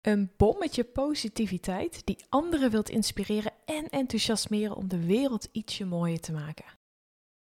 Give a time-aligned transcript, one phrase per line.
[0.00, 6.32] Een bommetje positiviteit die anderen wilt inspireren en enthousiasmeren om de wereld ietsje mooier te
[6.32, 6.64] maken.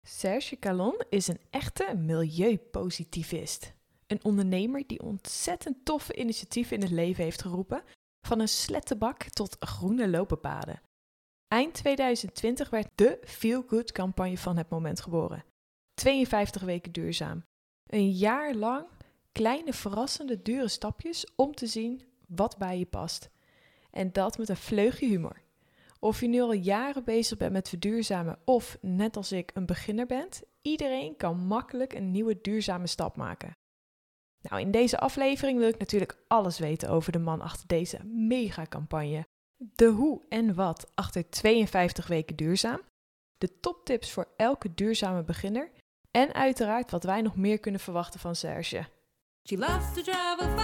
[0.08, 3.74] Serge Calon is een echte milieupositivist.
[4.08, 7.84] Een ondernemer die ontzettend toffe initiatieven in het leven heeft geroepen,
[8.28, 10.82] van een slettenbak tot groene lopenpaden.
[11.48, 15.46] Eind 2020 werd de Feel Good campagne van het moment geboren.
[15.94, 17.44] 52 weken duurzaam.
[17.86, 18.88] Een jaar lang
[19.32, 23.30] kleine verrassende dure stapjes om te zien wat bij je past.
[23.92, 25.42] En dat met een vleugje humor.
[26.00, 30.06] Of je nu al jaren bezig bent met verduurzamen of net als ik een beginner
[30.06, 33.52] bent, iedereen kan makkelijk een nieuwe duurzame stap maken.
[34.42, 39.28] Nou, in deze aflevering wil ik natuurlijk alles weten over de man achter deze mega-campagne.
[39.58, 42.82] De hoe en wat achter 52 weken duurzaam,
[43.38, 45.72] de toptips voor elke duurzame beginner
[46.12, 48.86] en uiteraard wat wij nog meer kunnen verwachten van Serge.
[49.48, 50.56] She loves to travel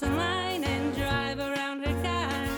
[0.00, 2.48] clothes online and drive around her car.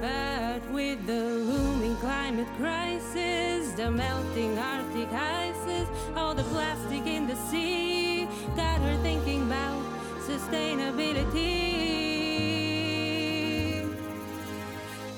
[0.00, 7.36] But with the looming climate crisis, the melting Arctic ices, all the plastic in the
[7.50, 8.26] sea,
[8.56, 9.82] got her thinking about
[10.26, 11.84] sustainability.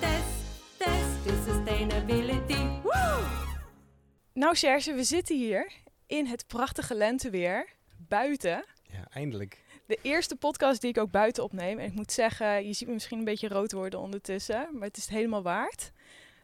[0.01, 0.45] Test,
[0.79, 2.83] test is sustainability.
[2.83, 3.27] Woo!
[4.33, 5.73] Nou Serge, we zitten hier
[6.07, 8.65] in het prachtige lenteweer, buiten.
[8.83, 9.67] Ja, eindelijk.
[9.89, 11.79] De eerste podcast die ik ook buiten opneem.
[11.79, 14.97] En ik moet zeggen, je ziet me misschien een beetje rood worden ondertussen, maar het
[14.97, 15.93] is het helemaal waard.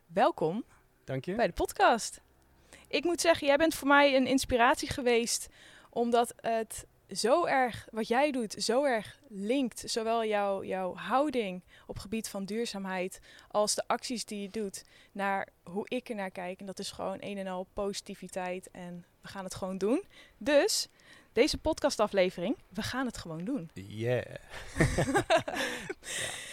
[0.07, 0.65] Welkom
[1.05, 1.35] Dank je.
[1.35, 2.21] bij de podcast.
[2.89, 5.49] Ik moet zeggen, jij bent voor mij een inspiratie geweest,
[5.91, 9.83] omdat het zo erg, wat jij doet, zo erg linkt.
[9.87, 15.49] Zowel jouw, jouw houding op gebied van duurzaamheid, als de acties die je doet, naar
[15.63, 16.61] hoe ik er naar kijk.
[16.61, 20.05] En dat is gewoon een en al positiviteit en we gaan het gewoon doen.
[20.39, 20.89] Dus,
[21.35, 23.71] deze podcastaflevering, we gaan het gewoon doen.
[23.73, 24.25] Yeah.
[24.25, 24.37] ja.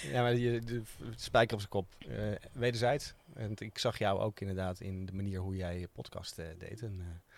[0.11, 0.83] ja, maar je, de, de
[1.15, 1.95] spijker op zijn kop.
[2.07, 3.13] Eh, wederzijds.
[3.33, 6.81] En ik zag jou ook inderdaad in de manier hoe jij je podcast eh, deed.
[6.81, 7.35] En eh,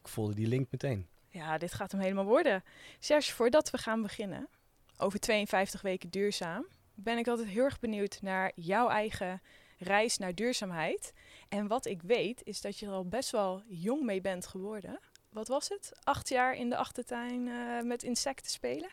[0.00, 1.06] ik voelde die link meteen.
[1.28, 2.64] Ja, dit gaat hem helemaal worden.
[2.98, 4.48] Serge, voordat we gaan beginnen,
[4.96, 9.42] over 52 weken duurzaam, ben ik altijd heel erg benieuwd naar jouw eigen
[9.78, 11.12] reis naar duurzaamheid.
[11.48, 14.98] En wat ik weet, is dat je er al best wel jong mee bent geworden.
[15.38, 15.92] Wat was het?
[16.02, 18.90] Acht jaar in de achtertuin eh, met insecten spelen?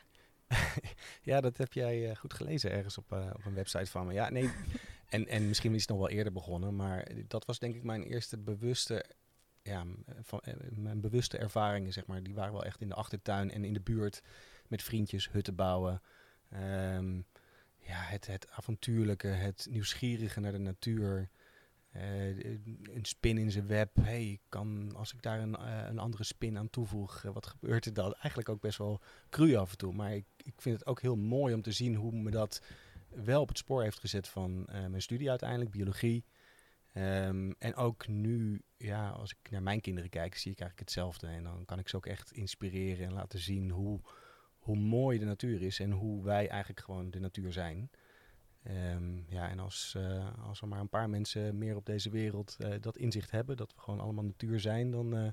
[1.22, 4.14] ja, dat heb jij eh, goed gelezen ergens op, eh, op een website van me.
[4.14, 4.52] Ja, nee.
[5.10, 8.04] en, en misschien is het nog wel eerder begonnen, maar dat was denk ik mijn
[8.04, 9.06] eerste bewuste,
[9.62, 9.86] ja,
[10.22, 10.42] van,
[10.72, 12.24] mijn bewuste ervaringen, zeg maar.
[12.24, 14.22] Die waren wel echt in de achtertuin en in de buurt
[14.68, 16.02] met vriendjes hutten bouwen.
[16.50, 17.16] Ehm,
[17.78, 21.30] ja, het, het avontuurlijke, het nieuwsgierige naar de natuur.
[21.96, 22.38] Eh,
[22.96, 23.96] een spin in zijn web.
[23.96, 27.86] hey, kan, als ik daar een, eh, een andere spin aan toevoeg, eh, wat gebeurt
[27.86, 28.14] er dan?
[28.14, 29.94] Eigenlijk ook best wel cru af en toe.
[29.94, 32.62] Maar ik, ik vind het ook heel mooi om te zien hoe me dat
[33.10, 36.26] wel op het spoor heeft gezet van mijn studie uiteindelijk, biologie.
[36.94, 41.28] Ehm, en ook nu, ja, als ik naar mijn kinderen kijk, zie ik eigenlijk hetzelfde.
[41.28, 44.00] En dan kan ik ze ook echt inspireren en laten zien hoe,
[44.60, 47.90] hoe mooi de natuur is en hoe wij eigenlijk gewoon de natuur zijn.
[48.66, 52.56] Ehm, ja, en als, eh, als er maar een paar mensen meer op deze wereld
[52.60, 55.28] eh, dat inzicht hebben, dat we gewoon allemaal natuur zijn, dan, eh,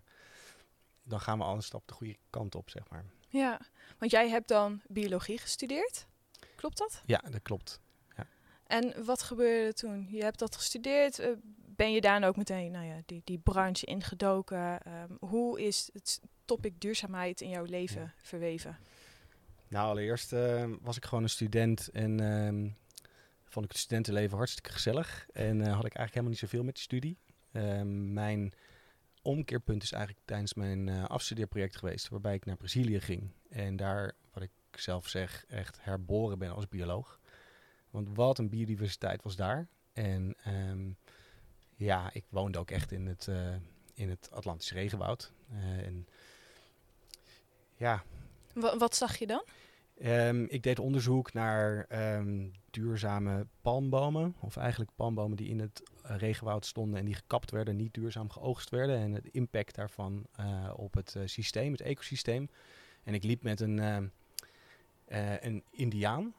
[1.03, 3.05] dan gaan we al een stap de goede kant op, zeg maar.
[3.29, 3.61] Ja,
[3.99, 6.07] want jij hebt dan biologie gestudeerd.
[6.57, 7.03] Klopt dat?
[7.07, 7.81] Ja, dat klopt.
[8.67, 10.07] En wat gebeurde er toen?
[10.11, 11.37] Je hebt dat gestudeerd.
[11.77, 14.81] ben je daarna ook meteen nou ja, die, die branche ingedoken?
[14.83, 18.13] Ehm, hoe is het topic duurzaamheid in jouw leven Ja.
[18.17, 18.79] verweven?
[19.69, 22.69] Nou, allereerst eh, was ik gewoon een student en ehm,
[23.53, 25.27] vond ik het studentenleven hartstikke gezellig.
[25.33, 27.19] En eh, had ik eigenlijk helemaal niet zoveel met die studie.
[27.53, 28.53] Ehm, mijn
[29.23, 33.31] omkeerpunt is eigenlijk tijdens mijn eh, afstudeerproject geweest, waarbij ik naar Brazilië ging.
[33.49, 37.21] En daar, wat ik zelf zeg, echt herboren ben als bioloog.
[37.91, 39.69] Want wat een biodiversiteit was daar.
[39.93, 40.91] En ehm,
[41.77, 43.55] ja, ik woonde ook echt in het, eh,
[43.95, 45.33] in het Atlantische regenwoud.
[45.85, 46.07] En
[47.77, 48.03] ja,
[48.55, 49.45] Wa- wat zag je dan?
[50.03, 54.35] Ehm, ik deed onderzoek naar ehm, duurzame palmbomen.
[54.41, 58.31] Of eigenlijk palmbomen die in het eh, regenwoud stonden en die gekapt werden, niet duurzaam
[58.31, 58.97] geoogst werden.
[58.97, 62.49] En het impact daarvan eh, op het eh, systeem, het ecosysteem.
[63.05, 64.07] En ik liep met een, ehm,
[65.05, 66.35] eh, een indiaan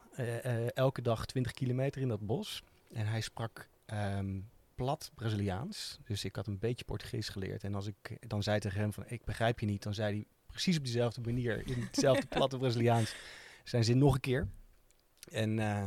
[0.73, 2.63] elke dag 20 kilometer in dat bos.
[2.91, 3.69] En hij sprak
[4.75, 5.99] plat Braziliaans.
[6.05, 7.63] Dus ik had een beetje Portugees geleerd.
[7.63, 10.25] En als ik dan zei tegen hem van ik begrijp je niet, dan zei hij
[10.47, 13.15] precies op diezelfde manier, in hetzelfde platte Braziliaans,
[13.63, 14.47] zijn zin nog een keer.
[15.31, 15.85] En eh,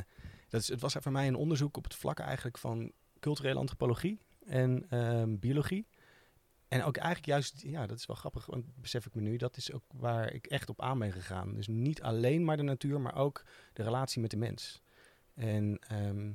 [0.49, 4.21] dat is, het was voor mij een onderzoek op het vlak eigenlijk van culturele antropologie
[4.47, 5.87] en ehm, biologie.
[6.69, 9.57] en ook eigenlijk juist, ja, dat is wel grappig, want besef ik me nu, dat
[9.57, 11.55] is ook waar ik echt op aan ben gegaan.
[11.55, 14.83] Dus niet alleen maar de natuur, maar ook de relatie met de mens.
[15.35, 16.33] En ehm,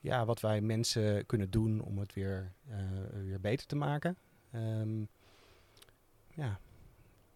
[0.00, 2.78] ja, wat wij mensen kunnen doen om het weer, eh,
[3.24, 4.16] weer beter te maken.
[4.50, 5.04] Ehm,
[6.34, 6.60] ja,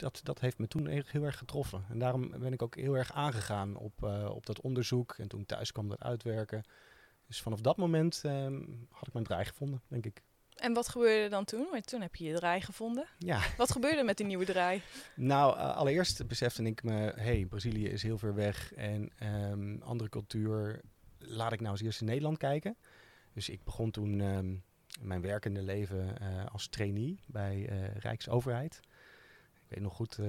[0.01, 1.85] dat, dat heeft me toen heel erg getroffen.
[1.89, 5.15] En daarom ben ik ook heel erg aangegaan op, eh, op dat onderzoek.
[5.19, 6.63] En toen thuis kwam dat uitwerken.
[7.27, 10.23] Dus vanaf dat moment ehm, had ik mijn draai gevonden, denk ik.
[10.55, 11.67] En wat gebeurde er dan toen?
[11.71, 13.07] Want toen heb je je draai gevonden.
[13.19, 14.83] Ja, Wat gebeurde met die nieuwe draai?
[15.15, 20.11] nou, eh, allereerst besefte ik me, hey, Brazilië is heel ver weg en ehm, andere
[20.11, 20.81] cultuur.
[21.19, 22.77] Laat ik nou eens eerst in Nederland kijken.
[23.33, 24.55] Dus ik begon toen ehm,
[25.01, 27.63] mijn werkende leven eh, als trainee bij
[27.99, 28.81] Rijksoverheid.
[29.71, 30.27] Ik weet nog goed, eh,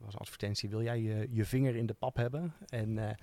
[0.00, 2.52] was een advertentie, wil jij je, je vinger in de pap hebben?
[2.66, 3.14] En eh,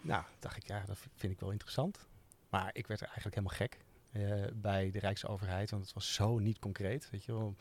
[0.00, 2.06] nou, dacht ik, ja, dat vind ik wel interessant.
[2.48, 3.78] Maar ik werd er eigenlijk helemaal gek
[4.12, 7.56] eh, bij de Rijksoverheid, want het was zo niet concreet, weet je wel.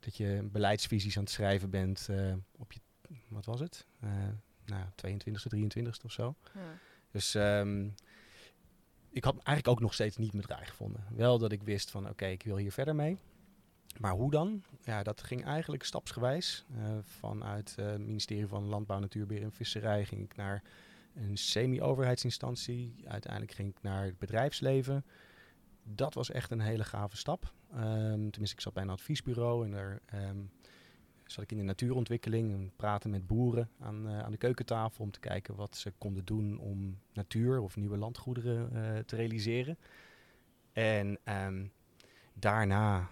[0.00, 2.80] Dat je beleidsvisies aan het schrijven bent eh, op je,
[3.28, 3.86] wat was het?
[4.00, 4.10] Eh
[4.64, 6.34] nou, 22e, 23e of zo.
[7.10, 7.88] Dus ehm,
[9.10, 11.04] ik had eigenlijk ook nog steeds niet mijn draai gevonden.
[11.10, 13.18] Wel dat ik wist van oké, ik wil hier verder mee.
[13.98, 14.62] Maar hoe dan?
[14.84, 16.64] Ja, dat ging eigenlijk stapsgewijs.
[16.76, 20.62] Eh, vanuit eh, het ministerie van Landbouw, Natuurbeheer en Visserij ging ik naar
[21.14, 22.94] een semi-overheidsinstantie.
[23.04, 25.04] Uiteindelijk ging ik naar het bedrijfsleven.
[25.82, 27.52] Dat was echt een hele gave stap.
[27.72, 30.38] Ehm, tenminste, ik zat bij een adviesbureau en daar ehm,
[31.26, 35.10] zat ik in de natuurontwikkeling en praten met boeren aan, eh, aan de keukentafel om
[35.10, 39.78] te kijken wat ze konden doen om natuur of nieuwe landgoederen te realiseren.
[40.72, 41.66] En ehm,
[42.34, 43.08] daarna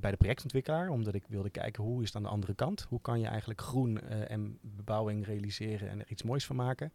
[0.00, 2.86] bij de projectontwikkelaar, omdat ik wilde kijken hoe is het aan de andere kant.
[2.88, 6.92] Hoe kan je eigenlijk groen eh, en bebouwing realiseren en er iets moois van maken.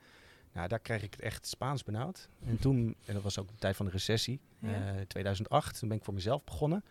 [0.53, 2.29] Nou, daar kreeg ik het echt Spaans benauwd.
[2.45, 4.95] En toen, en dat was ook de tijd van de recessie, Ja.
[4.95, 6.83] eh, 2008, toen ben ik voor mezelf begonnen.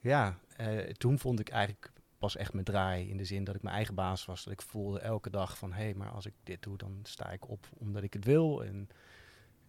[0.00, 3.62] Ja, eh, toen vond ik eigenlijk pas echt mijn draai in de zin dat ik
[3.62, 4.44] mijn eigen baas was.
[4.44, 7.30] Dat ik voelde elke dag van, hé, hey, maar als ik dit doe, dan sta
[7.30, 8.64] ik op omdat ik het wil.
[8.64, 8.88] En,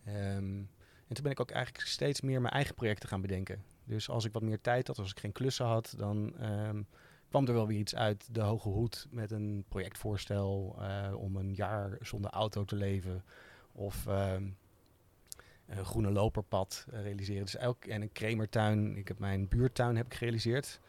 [0.04, 0.64] ehm,
[1.08, 3.64] en toen ben ik ook eigenlijk steeds meer mijn eigen projecten gaan bedenken.
[3.84, 6.82] Dus als ik wat meer tijd had, als ik geen klussen had, dan ehm,
[7.30, 11.54] kwam er wel weer iets uit de hoge hoed met een projectvoorstel eh, om een
[11.54, 13.24] jaar zonder auto te leven.
[13.72, 14.50] Of ehm,
[15.66, 17.44] een groene loperpad eh, realiseren.
[17.44, 18.98] Dus elk, en een kremertuin.
[18.98, 20.80] Ik heb mijn buurtuin heb ik gerealiseerd.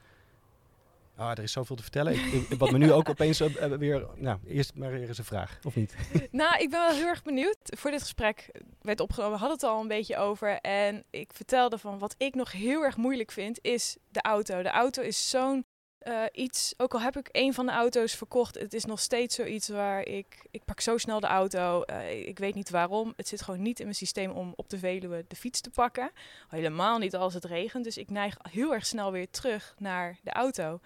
[1.23, 2.13] Ah, er is zoveel te vertellen.
[2.13, 4.07] Ik, ik- wat me nu ook opeens eh, eh, weer...
[4.15, 5.95] Nou, eerst maar weer eens een vraag, of niet?
[6.31, 7.57] Nou, ik ben wel heel erg benieuwd.
[7.63, 10.59] Voor dit gesprek werd opgenomen, we hadden het al een beetje over.
[10.61, 14.63] En ik vertelde van wat ik nog heel erg moeilijk vind, is de auto.
[14.63, 15.65] De auto is zo'n
[15.99, 19.35] eh, iets, ook al heb ik een van de auto's verkocht, het is nog steeds
[19.35, 21.83] zoiets waar ik, ik pak zo snel de auto.
[22.25, 23.13] ik weet niet waarom.
[23.17, 26.11] Het zit gewoon niet in mijn systeem om op de Veluwe de fiets te pakken.
[26.49, 27.85] Helemaal niet als het regent.
[27.85, 30.81] Dus ik neig heel erg snel weer terug naar de auto.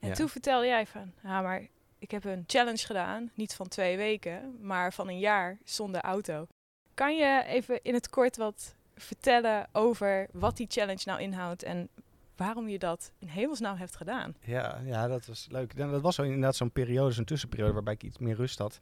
[0.00, 0.14] En Ja.
[0.14, 1.66] toen vertelde jij van, ja, maar
[1.98, 6.46] ik heb een challenge gedaan, niet van twee weken, maar van een jaar zonder auto.
[6.94, 11.88] Kan je even in het kort wat vertellen over wat die challenge nou inhoudt en
[12.36, 14.34] waarom je dat in hemelsnaam hebt gedaan?
[14.40, 15.72] Ja, ja, dat was leuk.
[15.76, 18.80] Ja, dat was zo inderdaad zo'n periode, zo'n tussenperiode waarbij ik iets meer rust had.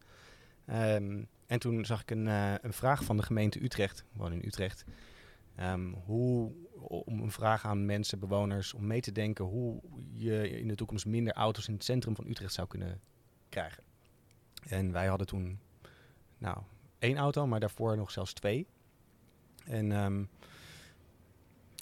[0.67, 4.33] Ehm, en toen zag ik een, eh, een vraag van de gemeente Utrecht, ik woon
[4.33, 4.85] in Utrecht.
[5.57, 6.53] Ehm, hoe,
[6.87, 9.81] om een vraag aan mensen, bewoners, om mee te denken hoe
[10.13, 13.01] je in de toekomst minder auto's in het centrum van Utrecht zou kunnen
[13.49, 13.83] krijgen.
[14.69, 15.59] En wij hadden toen,
[16.39, 16.59] nou,
[16.99, 18.67] één auto, maar daarvoor nog zelfs twee.
[19.65, 20.25] En ehm,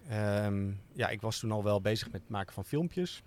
[0.08, 3.22] ehm, ja, ik was toen al wel bezig met het maken van filmpjes.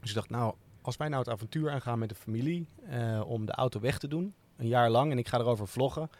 [0.00, 3.46] Dus ik dacht, nou, als wij nou het avontuur aangaan met de familie eh, om
[3.46, 6.10] de auto weg te doen, een jaar lang, en ik ga erover vloggen,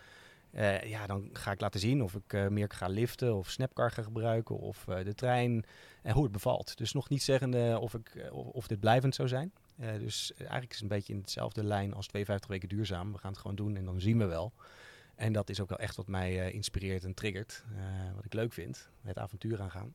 [0.54, 3.90] eh, ja, dan ga ik laten zien of ik eh, meer ga liften of Snapcar
[3.90, 5.64] ga gebruiken of eh, de trein
[6.02, 6.76] en hoe het bevalt.
[6.76, 9.52] Dus nog niet zeggende of, ik, of, dit blijvend zou zijn.
[9.76, 13.12] Dus eigenlijk is het een beetje in hetzelfde lijn als 52 weken duurzaam.
[13.12, 14.52] We gaan het gewoon doen en dan zien we wel.
[15.14, 17.64] En dat is ook wel echt wat mij inspireert en triggert.
[18.14, 19.94] wat ik leuk vind, het avontuur aangaan.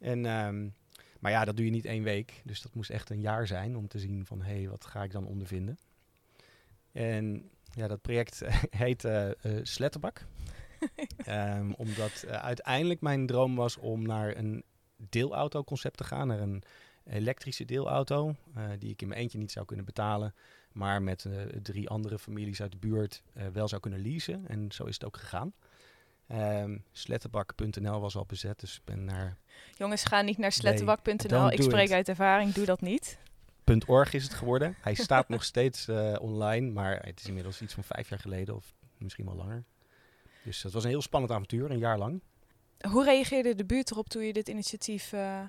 [0.00, 0.68] En, ehm,
[1.20, 2.42] maar ja, dat doe je niet één week.
[2.44, 4.42] Dus dat moest echt een jaar zijn om te zien van...
[4.42, 5.78] hé, hey, wat ga ik dan ondervinden?
[6.92, 10.24] En ja, dat project heet eh eh, Sletterbak.
[11.24, 14.64] Ehm, omdat eh, uiteindelijk mijn droom was om naar een
[14.96, 16.26] deelauto-concept te gaan.
[16.26, 16.62] Naar een
[17.04, 18.34] elektrische deelauto.
[18.78, 20.34] die ik in mijn eentje niet zou kunnen betalen.
[20.72, 21.26] Maar met
[21.62, 23.22] drie andere families uit de buurt
[23.52, 24.48] wel zou kunnen leasen.
[24.48, 25.52] En zo is het ook gegaan.
[26.26, 28.60] Ehm sletterbak.nl was al bezet.
[28.60, 29.36] Dus ik ben naar
[29.76, 31.28] Jongens, ga niet naar Nee, slettenbak.nl.
[31.28, 31.92] don't ik spreek it.
[31.92, 33.18] uit ervaring, doe dat niet.
[33.78, 34.74] .org is het geworden.
[34.80, 38.54] Hij staat nog steeds eh, online, maar het is inmiddels iets van vijf jaar geleden
[38.54, 39.64] of misschien wel langer.
[40.44, 42.20] Dus dat was een heel spannend avontuur, een jaar lang.
[42.88, 45.42] Hoe reageerde de buurt erop toen je dit initiatief eh,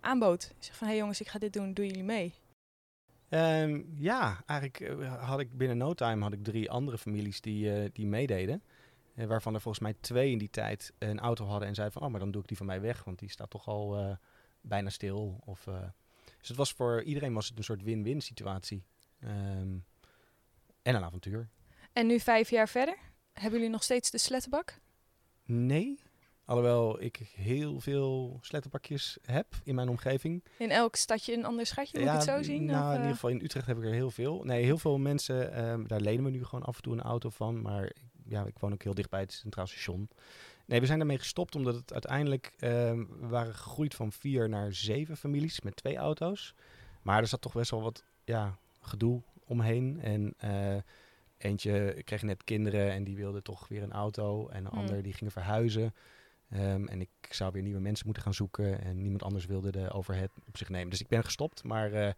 [0.00, 0.42] aanbood.
[0.42, 2.34] Je zegt van, hé hey jongens, ik ga dit doen, doen jullie mee?
[3.28, 7.92] Ehm, ja, eigenlijk eh, had ik binnen no time had ik drie andere families die,
[7.92, 8.62] die meededen.
[9.14, 12.10] Waarvan er volgens mij twee in die tijd een auto hadden en zeiden van, oh,
[12.10, 14.18] maar dan doe ik die van mij weg, want die staat toch al
[14.60, 15.40] bijna stil.
[15.44, 15.66] Of,
[16.42, 18.84] dus het was voor iedereen was het een soort win-win situatie.
[19.18, 19.76] Ehm,
[20.82, 21.48] en een avontuur.
[21.92, 22.96] En nu vijf jaar verder,
[23.32, 24.80] hebben jullie nog steeds de slettenbak?
[25.44, 25.98] Nee,
[26.44, 30.44] alhoewel ik heel veel slettenbakjes heb in mijn omgeving.
[30.58, 32.64] In elk stadje een ander schatje, moet ik het zo zien?
[32.64, 34.44] Nou, Of, in eh, ieder geval in Utrecht heb ik er heel veel.
[34.44, 37.28] Nee, heel veel mensen, ehm, daar lenen we nu gewoon af en toe een auto
[37.30, 37.62] van.
[37.62, 37.92] Maar
[38.28, 40.08] ja, ik woon ook heel dicht bij het Centraal Station.
[40.66, 44.72] Nee, we zijn daarmee gestopt omdat het uiteindelijk, ehm, we waren gegroeid van vier naar
[44.74, 46.54] zeven families met twee auto's.
[47.02, 50.00] Maar er zat toch best wel wat ja, gedoe omheen.
[50.00, 50.76] En eh,
[51.38, 54.48] eentje kreeg net kinderen en die wilde toch weer een auto.
[54.48, 54.78] En een Hmm.
[54.78, 55.94] ander die ging verhuizen.
[56.52, 58.82] Ehm, en ik zou weer nieuwe mensen moeten gaan zoeken.
[58.82, 60.90] En niemand anders wilde de overhead op zich nemen.
[60.90, 61.64] Dus ik ben gestopt.
[61.64, 62.12] Maar eh,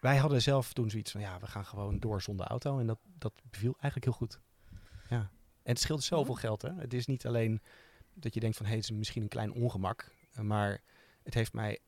[0.00, 1.20] wij hadden zelf toen zoiets van...
[1.20, 2.78] ja, we gaan gewoon door zonder auto.
[2.78, 4.40] En dat, dat beviel eigenlijk heel goed.
[5.08, 5.18] Ja.
[5.62, 6.74] En het scheelt zoveel geld, hè.
[6.74, 7.60] Het is niet alleen
[8.14, 8.66] dat je denkt van...
[8.66, 10.14] hé, het is misschien een klein ongemak.
[10.42, 10.80] maar
[11.22, 11.78] het heeft mij...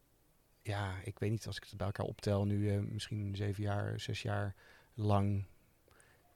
[0.63, 2.45] Ja, ik weet niet als ik het bij elkaar optel...
[2.45, 4.55] nu eh, misschien zeven jaar, zes jaar
[4.95, 5.47] lang...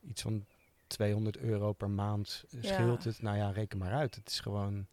[0.00, 0.46] iets van
[0.86, 2.72] 200 euro per maand eh, Ja.
[2.72, 3.22] scheelt het.
[3.22, 4.14] Nou ja, reken maar uit.
[4.14, 4.86] Het is gewoon...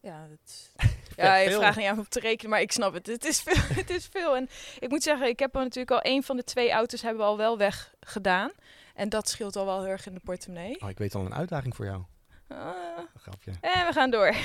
[0.00, 0.70] Ja, dat...
[1.16, 1.58] ja, je veel.
[1.58, 3.06] vraagt niet aan om te rekenen, maar ik snap het.
[3.06, 3.76] Het is veel.
[3.76, 4.36] het is veel.
[4.36, 7.20] En ik moet zeggen, ik heb er natuurlijk al één van de twee auto's hebben
[7.20, 8.50] we al wel weggedaan.
[8.94, 10.80] En dat scheelt al wel heel erg in de portemonnee.
[10.80, 12.02] Oh, ik weet al een uitdaging voor jou.
[12.48, 13.52] Een grapje.
[13.60, 14.34] en we gaan door.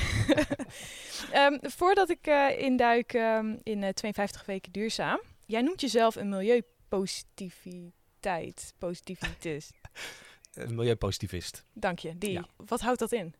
[1.31, 5.19] Ehm, voordat ik eh, induik ehm, in eh 52 weken duurzaam.
[5.45, 8.73] Jij noemt jezelf een milieupositiviteit.
[8.77, 9.71] Positivitist.
[10.53, 11.65] Een milieupositivist.
[11.73, 12.31] Dank je, die.
[12.31, 12.45] Ja.
[12.55, 13.35] Wat houdt dat in?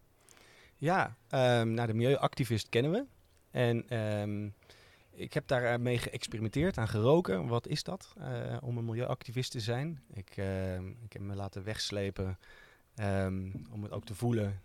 [0.77, 1.17] Ja,
[1.63, 3.05] nou, de milieuactivist kennen we.
[3.51, 4.50] En ehm,
[5.12, 7.48] ik heb daarmee geëxperimenteerd, aan geroken.
[7.48, 10.03] Wat is dat eh, om een milieuactivist te zijn?
[10.13, 12.39] Ik, ehm, ik heb me laten wegslepen
[13.72, 14.62] om het ook te voelen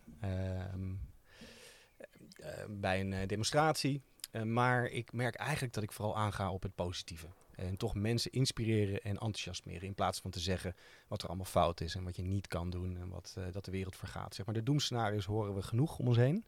[2.40, 4.02] eh, bij een eh, demonstratie.
[4.30, 7.26] Eh, maar ik merk eigenlijk dat ik vooral aanga op het positieve.
[7.54, 9.82] En toch mensen inspireren en enthousiasmeren.
[9.82, 10.76] In plaats van te zeggen
[11.08, 13.64] wat er allemaal fout is en wat je niet kan doen en wat, eh, dat
[13.64, 14.34] de wereld vergaat.
[14.34, 16.44] Zeg maar, de doemscenario's horen we genoeg om ons heen.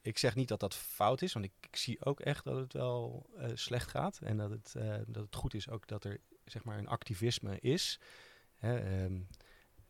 [0.00, 2.72] Ik zeg niet dat dat fout is, want ik, ik zie ook echt dat het
[2.72, 4.18] wel eh, slecht gaat.
[4.22, 4.72] En dat het,
[5.06, 8.00] dat het goed is ook dat er zeg maar, een activisme is.
[8.54, 9.20] Hè, ehm,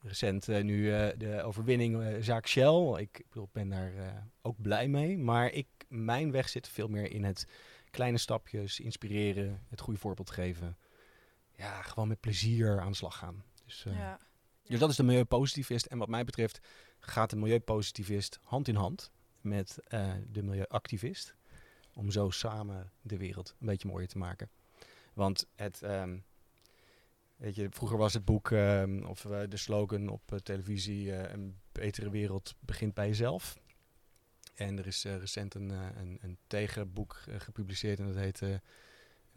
[0.02, 3.00] recent eh, nu eh, de overwinning eh, zaak Shell.
[3.00, 3.92] Ik bedoel, ben daar
[4.42, 5.18] ook blij mee.
[5.18, 7.46] Maar ik, mijn weg zit veel meer in het
[7.90, 10.76] kleine stapjes, inspireren, het goede voorbeeld geven.
[11.56, 13.44] Ja, gewoon met plezier aan de slag gaan.
[13.64, 14.18] Dus, Ja.
[14.62, 15.86] dus dat is de milieupositivist.
[15.86, 16.60] En wat mij betreft
[16.98, 19.10] gaat de milieupositivist hand in hand
[19.40, 19.78] met
[20.30, 21.34] de milieuactivist.
[21.94, 24.50] Om zo samen de wereld een beetje mooier te maken.
[25.14, 26.18] Want het, ehm,
[27.70, 32.10] vroeger was het boek ehm, of eh, de slogan op eh, televisie: eh, een betere
[32.10, 33.58] wereld begint bij jezelf.
[34.54, 38.60] En er is recent een, een, een tegenboek gepubliceerd en dat heet Een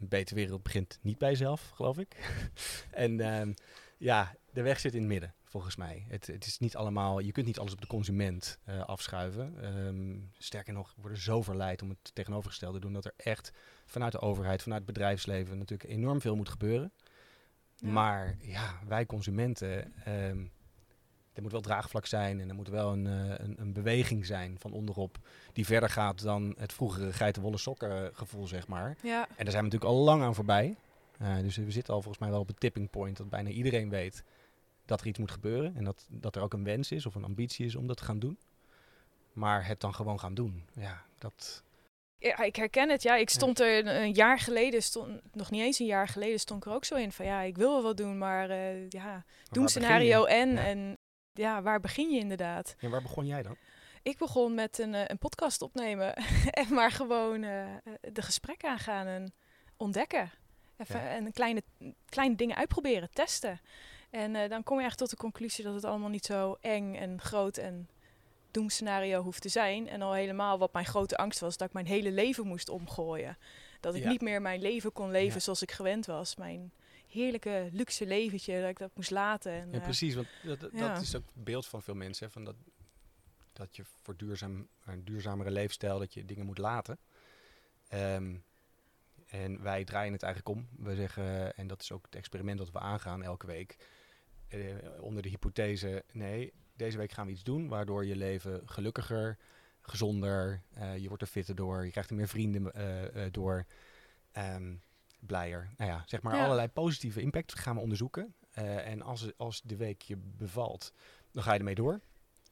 [0.08, 2.16] betere wereld begint niet bij jezelf, geloof ik.
[2.90, 3.52] en ehm,
[3.98, 6.04] ja, de weg zit in het midden, volgens mij.
[6.08, 9.62] Het, het is niet allemaal, je kunt niet alles op de consument afschuiven.
[9.62, 13.52] Ehm, sterker nog, we worden zo verleid om het tegenovergestelde te doen dat er echt
[13.86, 16.92] vanuit de overheid, vanuit het bedrijfsleven natuurlijk enorm veel moet gebeuren.
[17.80, 17.88] Ja.
[17.88, 20.44] Maar ja, wij consumenten, ehm,
[21.32, 24.58] er moet wel draagvlak zijn en er moet wel een, eh, een, een beweging zijn
[24.58, 25.18] van onderop
[25.52, 28.96] die verder gaat dan het vroegere geitenwolle sokken eh, gevoel, zeg maar.
[29.02, 29.28] Ja.
[29.28, 30.76] En daar zijn we natuurlijk al lang aan voorbij.
[31.18, 33.88] Eh, dus we zitten al volgens mij wel op het tipping point dat bijna iedereen
[33.88, 34.24] weet
[34.84, 35.76] dat er iets moet gebeuren.
[35.76, 38.04] En dat, dat er ook een wens is of een ambitie is om dat te
[38.04, 38.38] gaan doen.
[39.32, 40.64] Maar het dan gewoon gaan doen.
[40.72, 41.62] Ja, dat...
[42.20, 43.02] Ja, ik herken het.
[43.02, 46.64] Ja, ik stond er een, jaar geleden, stond, nog niet eens een jaar geleden, stond
[46.64, 49.24] ik er ook zo in van ja, ik wil wel wat doen, maar eh ja,
[49.50, 50.26] begin je?
[50.26, 50.66] en Ja.
[50.66, 50.98] en
[51.32, 52.74] ja, waar begin je inderdaad?
[52.78, 53.56] Ja, waar begon jij dan?
[54.02, 56.14] Ik begon met een, eh, een podcast opnemen
[56.60, 57.66] en maar gewoon eh,
[58.00, 59.32] de gesprekken aangaan en
[59.76, 60.30] ontdekken.
[60.76, 61.08] Even, Ja.
[61.08, 61.62] En kleine,
[62.04, 63.60] kleine dingen uitproberen, testen.
[64.10, 67.20] En dan kom je echt tot de conclusie dat het allemaal niet zo eng en
[67.20, 67.88] groot en
[68.54, 69.88] doemscenario hoeft te zijn.
[69.88, 73.38] En al helemaal wat mijn grote angst was, dat ik mijn hele leven moest omgooien.
[73.80, 74.08] Dat ik Ja.
[74.10, 75.40] niet meer mijn leven kon leven Ja.
[75.40, 76.36] zoals ik gewend was.
[76.36, 76.72] Mijn
[77.06, 79.52] heerlijke luxe leventje, dat ik dat moest laten.
[79.52, 80.14] En, Ja, eh, precies.
[80.14, 80.98] Want dat, dat ja.
[80.98, 82.26] is ook het beeld van veel mensen.
[82.26, 82.56] Hè, van dat,
[83.52, 86.98] dat je voor duurzaam, een duurzamere leefstijl, dat je dingen moet laten.
[87.88, 88.36] Ehm,
[89.26, 90.68] en wij draaien het eigenlijk om.
[90.84, 93.76] We zeggen, en dat is ook het experiment dat we aangaan elke week.
[94.48, 94.60] eh,
[95.00, 99.38] onder de hypothese, nee, deze week gaan we iets doen waardoor je leven gelukkiger,
[99.80, 103.66] gezonder, eh, je wordt er fitter door, je krijgt er meer vrienden eh, eh, door,
[104.32, 104.74] ehm,
[105.20, 105.70] blijer.
[105.76, 106.44] Nou ja, zeg maar Ja.
[106.44, 108.34] allerlei positieve impact gaan we onderzoeken.
[108.84, 110.92] En als, als de week je bevalt,
[111.32, 112.00] dan ga je ermee door.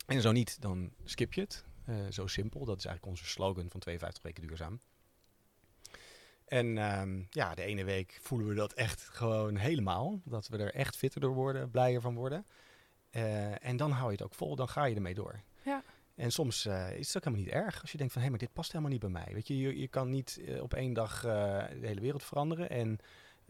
[0.07, 1.65] En zo niet, dan skip je het.
[2.11, 4.81] Zo simpel, dat is eigenlijk onze slogan van 52 weken duurzaam.
[6.47, 10.21] En ehm, ja, de ene week voelen we dat echt gewoon helemaal.
[10.25, 12.47] Dat we er echt fitter door worden, blijer van worden.
[13.11, 15.41] Eh, en dan hou je het ook vol, dan ga je ermee door.
[15.63, 15.83] Ja.
[16.15, 18.39] En soms eh, is het ook helemaal niet erg als je denkt van hé, maar
[18.39, 19.29] dit past helemaal niet bij mij.
[19.33, 22.71] Weet je, je, je kan niet eh, op één dag de hele wereld veranderen.
[22.71, 22.99] En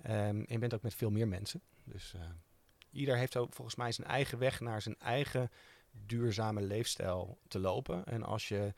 [0.03, 1.61] ehm, je bent ook met veel meer mensen.
[1.85, 2.15] Dus
[2.91, 5.51] ieder heeft ook volgens mij zijn eigen weg naar zijn eigen
[6.07, 8.05] duurzame leefstijl te lopen.
[8.07, 8.75] En als je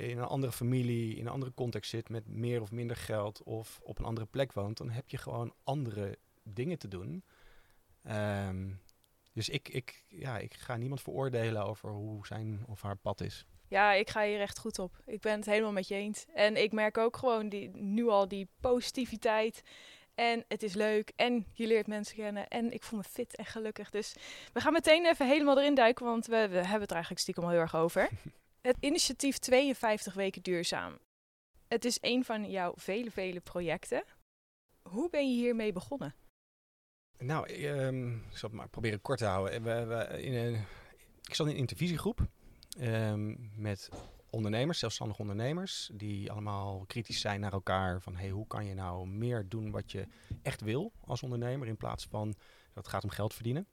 [0.00, 3.80] in een andere familie, in een andere context zit met meer of minder geld of
[3.82, 7.24] op een andere plek woont, dan heb je gewoon andere dingen te doen.
[8.02, 8.68] Ehm,
[9.36, 13.46] dus ik, ik, ja, ik ga niemand veroordelen over hoe zijn of haar pad is.
[13.68, 15.02] Ja, ik ga hier echt goed op.
[15.06, 16.24] Ik ben het helemaal met je eens.
[16.34, 19.62] En ik merk ook gewoon die, nu al die positiviteit.
[20.14, 21.12] En het is leuk.
[21.16, 22.48] En je leert mensen kennen.
[22.48, 23.90] En ik voel me fit en gelukkig.
[23.90, 24.14] Dus
[24.52, 26.04] we gaan meteen even helemaal erin duiken.
[26.04, 28.08] Want we, we hebben het er eigenlijk stiekem al heel erg over.
[28.60, 30.98] Het initiatief 52 weken duurzaam.
[31.68, 34.04] Het is een van jouw vele, vele projecten.
[34.82, 36.14] Hoe ben je hiermee begonnen?
[37.18, 39.62] Nou, ehm, ik zal het maar proberen kort te houden.
[39.62, 40.54] We, we, in een,
[41.22, 42.26] ik zat in een intervisiegroep
[42.78, 43.88] ehm, met
[44.30, 48.02] ondernemers, zelfstandige ondernemers, die allemaal kritisch zijn naar elkaar.
[48.02, 50.06] Van hey, hoe kan je nou meer doen wat je
[50.42, 52.34] echt wil als ondernemer, in plaats van
[52.72, 53.66] dat gaat om geld verdienen.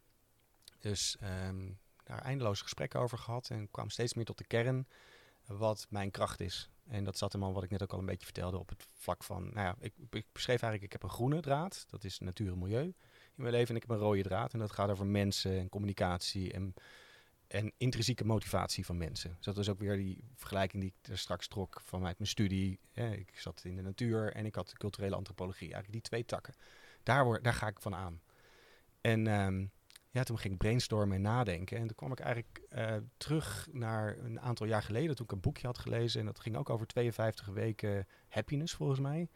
[0.80, 1.72] Dus ehm,
[2.04, 4.88] daar eindeloos gesprekken over gehad en kwam steeds meer tot de kern
[5.46, 6.70] wat mijn kracht is.
[6.88, 8.88] En dat zat hem al, wat ik net ook al een beetje vertelde, op het
[8.94, 12.20] vlak van, nou ja, ik, ik beschreef eigenlijk, ik heb een groene draad, dat is
[12.20, 12.94] natuur en milieu
[13.36, 13.70] in mijn leven.
[13.70, 16.74] En ik heb een rode draad en dat gaat over mensen en communicatie en,
[17.48, 19.34] en intrinsieke motivatie van mensen.
[19.36, 22.80] Dus dat is ook weer die vergelijking die ik er straks trok vanuit mijn studie.
[22.94, 25.74] Ik zat in de natuur en ik had culturele antropologie.
[25.74, 26.54] Eigenlijk die twee takken.
[27.04, 28.22] Daar, daar ga ik van aan.
[29.02, 29.66] En ehm,
[30.14, 31.78] ja, toen ging ik brainstormen en nadenken.
[31.78, 35.40] En toen kwam ik eigenlijk eh, terug naar een aantal jaar geleden toen ik een
[35.40, 36.20] boekje had gelezen.
[36.20, 39.30] En dat ging ook over 52 weken happiness volgens mij.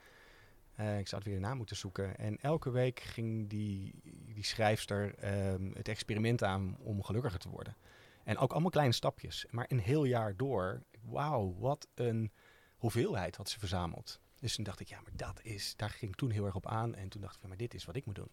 [0.77, 2.17] Eh, ik zou het weer na moeten zoeken.
[2.17, 3.99] En elke week ging die,
[4.33, 7.75] die schrijfster ehm, het experiment aan om gelukkiger te worden.
[8.23, 9.45] En ook allemaal kleine stapjes.
[9.49, 12.31] Maar een heel jaar door, wauw, wat een
[12.77, 14.19] hoeveelheid had ze verzameld.
[14.39, 16.67] Dus toen dacht ik, ja, maar dat is, daar ging ik toen heel erg op
[16.67, 16.95] aan.
[16.95, 18.31] En toen dacht ik, van, maar dit is wat ik moet doen.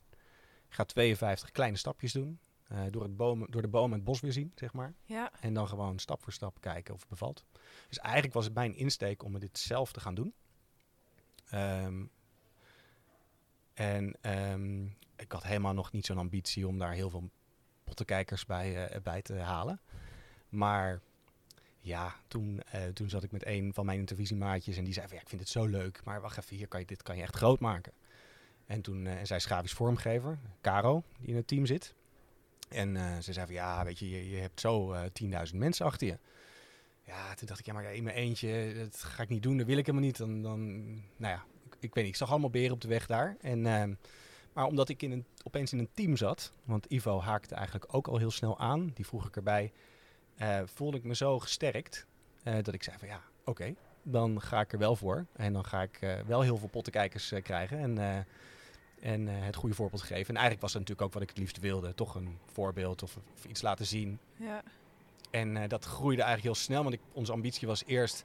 [0.68, 2.38] Ik ga 52 kleine stapjes doen.
[2.68, 4.94] eh, door, het bomen, door de bomen het bos weer zien, zeg maar.
[5.04, 7.44] Ja, En dan gewoon stap voor stap kijken of het bevalt.
[7.88, 10.34] Dus eigenlijk was het mijn insteek om dit zelf te gaan doen.
[11.44, 12.04] Ehm,
[13.74, 14.84] en ehm,
[15.16, 17.30] ik had helemaal nog niet zo'n ambitie om daar heel veel
[17.84, 19.80] pottenkijkers bij, eh, bij te halen.
[20.48, 21.00] Maar
[21.80, 25.16] ja, toen, eh, toen zat ik met een van mijn intervisiemaatjes en die zei van
[25.16, 26.00] ja, ik vind het zo leuk.
[26.04, 27.92] Maar wacht even, hier kan je, dit kan je echt groot maken.
[28.66, 31.94] En toen, eh, en zij vormgever, Caro, die in het team zit.
[32.68, 36.18] En ze zei van ja, weet je, je, hebt zo eh 10.000 mensen achter je.
[37.02, 39.66] Ja, toen dacht ik, ja, maar in mijn eentje, dat ga ik niet doen, dat
[39.66, 40.16] wil ik helemaal niet.
[40.16, 40.84] Dan, dan
[41.16, 41.44] nou ja,
[41.84, 43.36] ik, weet niet, ik zag allemaal beren op de weg daar.
[43.40, 43.94] En, ehm,
[44.52, 48.06] maar omdat ik in een, opeens in een team zat, want Ivo haakte eigenlijk ook
[48.06, 49.72] al heel snel aan, die vroeg ik erbij,
[50.36, 52.06] eh, voelde ik me zo gesterkt
[52.42, 55.26] eh, dat ik zei van ja, oké, dan ga ik er wel voor.
[55.32, 58.26] En dan ga ik eh, wel heel veel pottenkijkers krijgen en,
[59.00, 60.28] en het goede voorbeeld geven.
[60.28, 63.16] En eigenlijk was dat natuurlijk ook wat ik het liefst wilde, toch een voorbeeld of,
[63.34, 64.18] of iets laten zien.
[64.36, 64.62] ja.
[65.30, 68.24] En dat groeide eigenlijk heel snel, want ik, onze ambitie was eerst,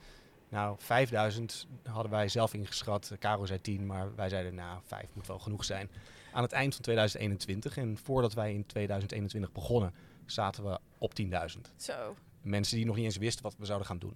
[0.49, 3.11] nou, 5000 hadden wij zelf ingeschat.
[3.19, 5.89] Caro zei 10, maar wij zeiden, nou, 5 moet wel genoeg zijn.
[6.33, 9.93] Aan het eind van 2021, en voordat wij in 2021 begonnen,
[10.25, 11.27] zaten we op 10.000.
[11.75, 12.15] Zo.
[12.41, 14.13] Mensen die nog niet eens wisten wat we zouden gaan doen.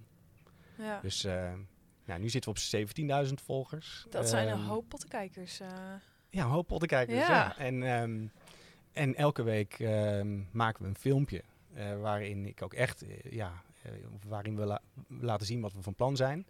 [0.78, 1.00] Ja.
[1.00, 1.52] Dus eh,
[2.04, 4.06] nou, nu zitten we op 17.000 volgers.
[4.10, 5.60] Dat zijn een Ehm, hoop pottenkijkers.
[5.60, 5.68] eh.
[6.30, 7.28] Ja, een hoop pottenkijkers, Ja.
[7.28, 7.58] ja.
[7.58, 8.26] En, ehm,
[8.92, 11.42] en elke week ehm, maken we een filmpje
[11.74, 13.73] eh, waarin ik ook echt, eh, ja, eh,
[14.26, 16.46] waarin we la- laten zien wat we van plan zijn.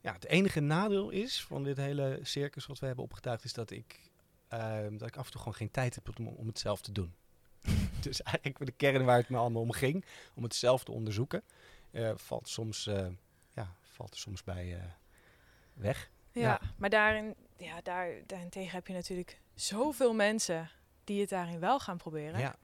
[0.00, 3.70] Ja, het enige nadeel is van dit hele circus wat we hebben opgetuigd, is dat
[3.70, 4.00] ik,
[4.48, 6.92] ehm, dat ik af en toe gewoon geen tijd heb om, om het zelf te
[6.92, 7.14] doen.
[8.00, 11.42] dus eigenlijk de kern waar het me allemaal om ging, om het zelf te onderzoeken,
[11.90, 13.06] eh, valt soms, eh,
[13.54, 14.82] ja, valt er soms bij eh,
[15.74, 16.10] weg.
[16.32, 16.60] Ja, Ja.
[16.76, 20.70] maar daarin, ja, daar, daarentegen heb je natuurlijk zoveel mensen
[21.04, 22.40] die het daarin wel gaan proberen.
[22.40, 22.56] Ja,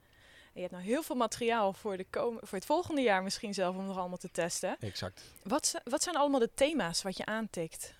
[0.55, 3.75] je hebt nou heel veel materiaal voor, de kom voor het volgende jaar misschien zelf
[3.75, 4.77] om nog allemaal te testen.
[4.79, 5.21] exact.
[5.43, 7.95] Wat, wat zijn allemaal de thema's wat je aantikt?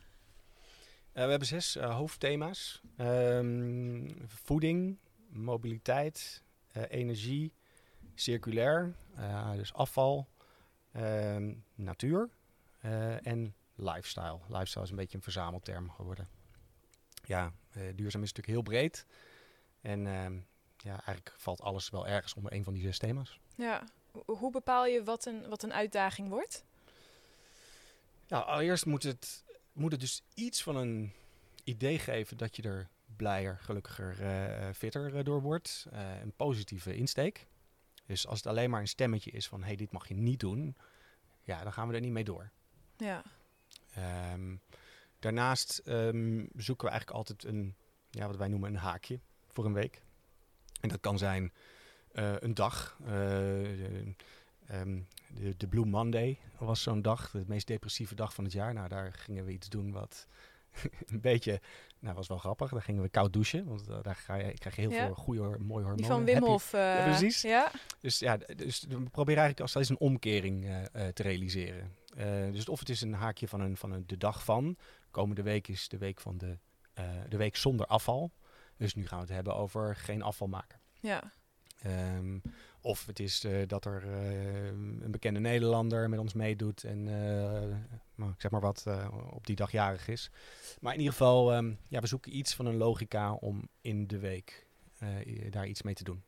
[1.12, 2.82] Eh, we hebben zes eh, hoofdthema's.
[2.98, 7.54] Ehm, voeding, mobiliteit, eh, energie,
[8.14, 8.96] circulair,
[9.56, 10.28] dus afval,
[10.92, 12.30] ehm, natuur
[13.24, 14.40] en lifestyle.
[14.48, 16.30] Lifestyle is een beetje een verzamelterm geworden.
[17.24, 19.06] Ja, duurzaam is natuurlijk heel breed.
[19.82, 20.38] En ehm,
[20.86, 23.40] ja, eigenlijk valt alles wel ergens onder een van die zes thema's.
[23.56, 23.84] Ja.
[24.12, 26.64] Ho- Hoe bepaal je wat een, wat een uitdaging wordt?
[28.28, 29.44] Nou, allereerst moet het,
[29.74, 31.14] moet het dus iets van een
[31.64, 35.86] idee geven dat je er blijer, gelukkiger, eh, fitter eh, door wordt.
[35.92, 37.48] Eh, een positieve insteek.
[38.06, 40.40] Dus als het alleen maar een stemmetje is van, hé, hey, dit mag je niet
[40.40, 40.76] doen,
[41.42, 42.52] ja, dan gaan we er niet mee door.
[42.98, 43.24] Ja.
[43.94, 44.56] Ehm,
[45.20, 47.76] daarnaast ehm, zoeken we eigenlijk altijd een,
[48.10, 50.02] ja, wat wij noemen een haakje voor een week.
[50.86, 51.54] En dat kan zijn
[52.12, 52.98] eh, een dag.
[53.04, 54.14] eh, de,
[54.68, 55.00] ehm,
[55.34, 58.74] de, de Blue Monday was zo'n dag, de meest depressieve dag van het jaar.
[58.74, 60.28] Nou, daar gingen we iets doen wat
[61.06, 61.62] een beetje,
[62.00, 62.72] nou, was wel grappig.
[62.72, 65.06] Daar gingen we koud douchen, want eh, daar ga je, krijg je heel Ja.
[65.06, 65.96] veel goede, mooie hormonen.
[65.96, 66.74] Die van Wim Hof.
[66.74, 67.42] eh, Ja, precies.
[67.42, 67.72] Ja?
[68.00, 71.92] dus ja, dus we proberen eigenlijk als steeds een omkering eh, eh, te realiseren.
[72.18, 74.78] Eh, dus of het is een haakje van, een, van een, de dag van.
[75.12, 76.58] Komende week is de week van de,
[76.94, 78.32] eh, de week zonder afval.
[78.78, 80.80] Dus nu gaan we het hebben over geen afval maken.
[81.00, 81.32] Ja.
[81.82, 82.40] Ehm,
[82.82, 87.04] of het is eh, dat er eh, een bekende Nederlander met ons meedoet en
[88.16, 88.86] nou, ik zeg maar wat
[89.30, 90.30] op die dag jarig is.
[90.80, 94.20] Maar in ieder geval, ehm, ja, we zoeken iets van een logica om in de
[94.20, 94.68] week
[95.50, 96.24] daar iets mee te doen.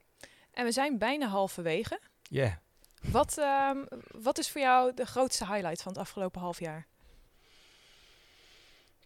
[0.51, 1.99] En we zijn bijna halverwege.
[2.21, 2.61] Ja.
[3.01, 6.87] Wat, ehm, wat is voor jou de grootste highlight van het afgelopen half jaar?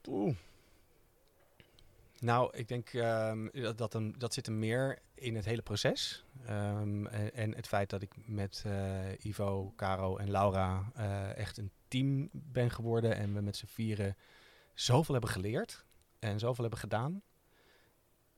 [0.08, 0.36] Oeh.
[2.22, 6.26] Nou, ik denk ehm, dat, dat, een, dat zit hem meer in het hele proces.
[6.46, 11.58] Ehm, en, en het feit dat ik met eh, Ivo, Caro en Laura eh, echt
[11.58, 13.16] een team ben geworden.
[13.16, 14.18] En we met z'n vieren
[14.74, 15.86] zoveel hebben geleerd
[16.20, 17.22] en zoveel hebben gedaan.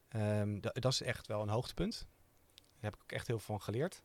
[0.07, 2.07] Ehm, da- dat is echt wel een hoogtepunt.
[2.55, 4.03] Daar heb ik ook echt heel veel van geleerd.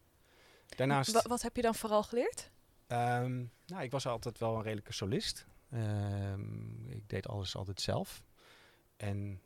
[0.77, 1.13] Daarnaast...
[1.13, 2.51] Wa- wat heb je dan vooral geleerd?
[3.67, 5.47] Nou, ik was altijd wel een redelijke solist.
[6.89, 8.23] Ik deed alles altijd zelf.
[8.97, 9.41] En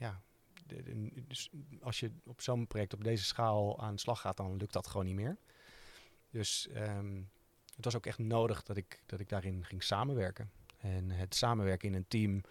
[0.00, 0.22] ja,
[1.26, 4.72] dus als je op zo'n project op deze schaal aan de slag gaat, dan lukt
[4.72, 5.36] dat gewoon niet meer.
[6.30, 7.22] Dus ehm,
[7.76, 10.50] het was ook echt nodig dat ik, dat ik daarin ging samenwerken.
[10.76, 12.42] En het samenwerken in een team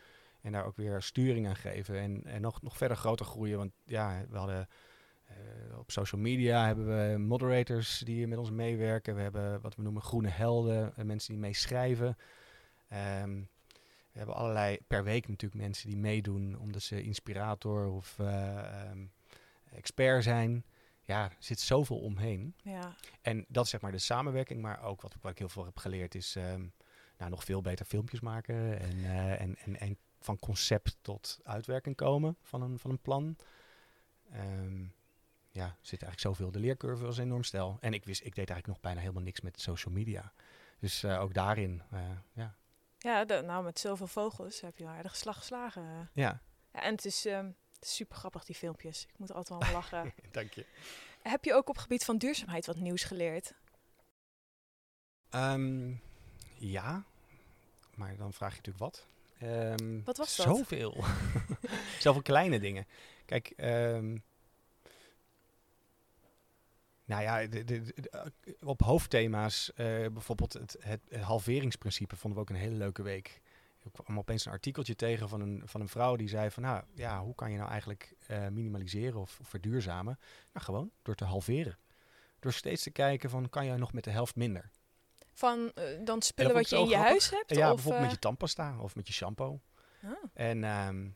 [0.41, 1.99] en daar ook weer sturing aan geven.
[1.99, 3.57] En, en nog, nog verder groter groeien.
[3.57, 4.67] Want ja, we hadden
[5.25, 9.15] eh, op social media hebben we moderators die met ons meewerken.
[9.15, 12.17] We hebben wat we noemen groene helden, eh, mensen die meeschrijven.
[12.87, 13.41] Ehm,
[14.19, 19.05] hebben allerlei per week natuurlijk mensen die meedoen omdat ze inspirator of ehm,
[19.71, 20.65] expert zijn.
[21.01, 22.55] Ja, er zit zoveel omheen.
[22.63, 22.95] Ja.
[23.21, 25.77] En dat is zeg maar de samenwerking, maar ook wat, wat ik heel veel heb
[25.77, 26.67] geleerd is ehm,
[27.17, 31.95] nou, nog veel beter filmpjes maken en, eh, en, en, en van concept tot uitwerking
[31.95, 33.35] komen van een, van een plan.
[34.31, 34.81] Ehm,
[35.49, 36.51] ja, er zit eigenlijk zoveel.
[36.51, 37.77] De leercurve was enorm stijl.
[37.79, 40.33] En ik wist, ik deed eigenlijk nog bijna helemaal niks met social media.
[40.79, 41.81] Dus eh, ook daarin,
[42.33, 42.55] ja.
[42.99, 46.09] Ja, de- nou met zoveel vogels heb je een aardige slag geslagen.
[46.13, 46.41] Ja,
[46.73, 49.05] Ja, en het is, ehm, super grappig, die filmpjes.
[49.05, 50.13] Ik moet er altijd wel lachen.
[50.31, 50.65] dank je.
[51.21, 53.53] heb je ook op gebied van duurzaamheid wat nieuws geleerd?
[55.29, 55.93] Ehm,
[56.57, 57.03] ja,
[57.95, 59.07] maar dan vraag je natuurlijk wat.
[59.39, 60.45] Ehm, Wat was dat?
[60.45, 61.03] Zoveel.
[61.99, 62.87] Zoveel kleine dingen.
[63.25, 64.17] Kijk, ehm,
[67.09, 68.21] nou ja, de, de, de- eh,
[68.67, 73.41] op hoofdthema's, eh, bijvoorbeeld het, het, het halveringsprincipe, vonden we ook een hele leuke week.
[73.83, 76.83] Ik kwam opeens een artikeltje tegen van een, van een vrouw die zei van, nou
[76.93, 80.19] ja, hoe kan je nou eigenlijk eh, minimaliseren of, of verduurzamen?
[80.53, 81.77] Nou, gewoon door te halveren.
[82.39, 84.69] Door steeds te kijken van, kan je nog met de helft minder?
[85.33, 85.71] Van
[86.03, 87.09] dan spullen wat je in je grappig.
[87.09, 87.55] huis hebt?
[87.55, 89.59] ja, of, bijvoorbeeld met je tandpasta of met je shampoo.
[90.03, 90.11] oh.
[90.33, 91.09] En ehm,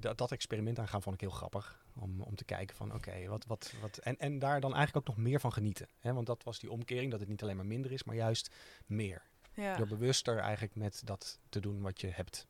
[0.00, 1.79] dat, dat experiment aangaan vond ik heel grappig.
[1.94, 3.98] Om, om te kijken van oké, wat, wat, wat.
[3.98, 5.88] En, en daar dan eigenlijk ook nog meer van genieten.
[5.98, 6.12] Hè?
[6.12, 8.54] Want dat was die omkering, dat het niet alleen maar minder is, maar juist
[8.86, 9.22] meer.
[9.54, 9.76] ja.
[9.76, 12.46] Door bewuster eigenlijk met dat te doen wat je hebt.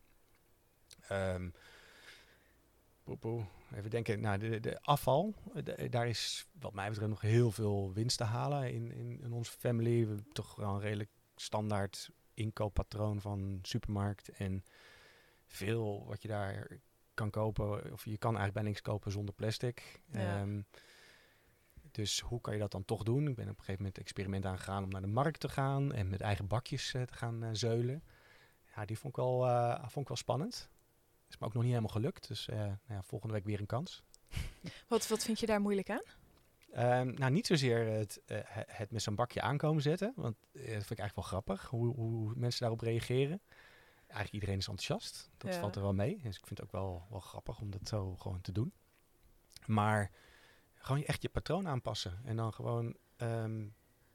[3.19, 3.45] Poe.
[3.75, 7.93] Even denken, nou, de, de afval, de- daar is wat mij betreft nog heel veel
[7.93, 10.01] winst te halen in, in, in onze family.
[10.01, 14.29] We hebben toch wel een redelijk standaard inkooppatroon van supermarkt.
[14.29, 14.65] En
[15.47, 16.69] veel wat je daar
[17.21, 20.01] kan kopen, of je kan eigenlijk bijna niks kopen zonder plastic.
[20.13, 20.41] Ja.
[20.41, 20.61] Ehm,
[21.91, 23.29] dus hoe kan je dat dan toch doen?
[23.29, 26.09] Ik ben op een gegeven moment experiment aangegaan om naar de markt te gaan en
[26.09, 28.03] met eigen bakjes eh, te gaan eh, zeulen.
[28.75, 30.71] Ja, die vond ik wel, eh, vond ik wel spannend.
[31.29, 32.29] Is me ook nog niet helemaal gelukt.
[32.29, 34.03] Dus nou ja, volgende week weer een kans.
[34.89, 36.03] Wat, wat vind je daar moeilijk aan?
[36.73, 40.13] Ehm, nou, niet zozeer het, he- het met zo'n bakje aankomen zetten.
[40.17, 43.41] Want dat vind ik eigenlijk wel grappig, hoe, hoe mensen daarop reageren.
[44.11, 45.31] Eigenlijk iedereen is enthousiast.
[45.37, 45.61] Dat Ja.
[45.61, 46.21] valt er wel mee.
[46.23, 48.73] Dus ik vind het ook wel, wel grappig om dat zo gewoon te doen.
[49.67, 50.11] Maar
[50.75, 52.21] gewoon echt je patroon aanpassen.
[52.25, 53.67] En dan gewoon ehm,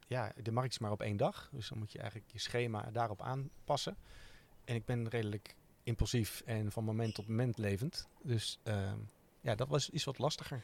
[0.06, 1.48] ja, de markt is maar op één dag.
[1.52, 3.96] Dus dan moet je eigenlijk je schema daarop aanpassen.
[4.64, 8.08] En ik ben redelijk impulsief en van moment tot moment levend.
[8.22, 8.98] Dus ehm,
[9.40, 10.62] ja, dat was iets wat lastiger.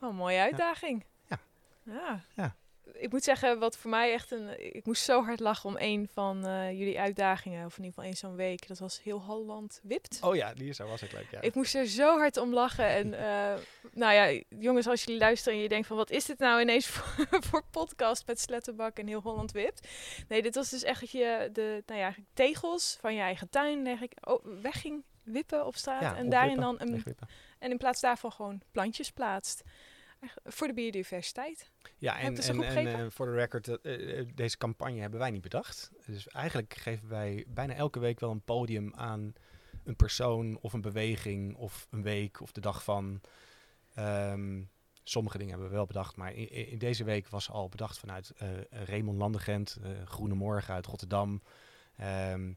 [0.00, 1.04] Oh, een mooie uitdaging.
[1.28, 1.38] Ja.
[1.82, 2.24] ja.
[2.34, 2.56] Ja.
[2.92, 4.74] Ik moet zeggen, wat voor mij echt een...
[4.74, 7.66] Ik moest zo hard lachen om een van eh, jullie uitdagingen.
[7.66, 8.68] Of in ieder geval één zo'n week.
[8.68, 10.18] Dat was heel Holland wipt.
[10.22, 11.30] Oh ja, die is zo was ik leuk.
[11.30, 11.40] Ja.
[11.40, 12.86] Ik moest er zo hard om lachen.
[12.86, 13.54] En eh,
[13.92, 15.96] nou ja, jongens, als jullie luisteren en je denkt van...
[15.96, 19.88] wat is dit nou ineens voor, voor podcast met Sletterbak en heel Holland wipt?
[20.28, 23.86] Nee, dit was dus echt dat je de nou ja, tegels van je eigen tuin
[23.86, 26.00] eigenlijk, oh, weg ging wippen op straat.
[26.00, 27.04] Ja, en daarin dan een
[27.58, 29.62] en in plaats daarvan gewoon plantjes plaatst.
[30.44, 31.70] Voor de biodiversiteit.
[31.98, 35.90] Ja, en, en, eh, voor de record, eh, eh, deze campagne hebben wij niet bedacht.
[36.06, 39.32] Dus eigenlijk geven wij bijna elke week wel een podium aan
[39.84, 43.20] een persoon of een beweging of een week of de dag van.
[43.94, 44.62] Ehm,
[45.02, 48.32] sommige dingen hebben we wel bedacht, maar in, in deze week was al bedacht vanuit
[48.70, 51.42] Raymond Landegent, Groene Morgen uit Rotterdam.
[51.96, 52.52] Ehm,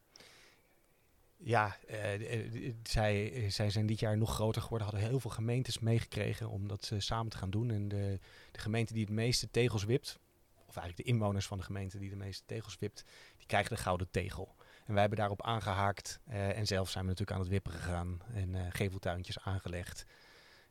[1.37, 5.79] ja, eh, eh, zij, zij zijn dit jaar nog groter geworden, hadden heel veel gemeentes
[5.79, 7.71] meegekregen om dat eh, samen te gaan doen.
[7.71, 8.19] En de,
[8.51, 10.19] de gemeente die het meeste tegels wipt,
[10.67, 13.03] of eigenlijk de inwoners van de gemeente die de meeste tegels wipt,
[13.37, 14.55] die krijgen de gouden tegel.
[14.85, 18.21] En wij hebben daarop aangehaakt eh, en zelf zijn we natuurlijk aan het wippen gegaan
[18.33, 20.05] en eh, geveltuintjes aangelegd.